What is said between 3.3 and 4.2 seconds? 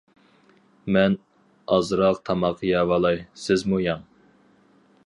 سىزمۇ يەڭ.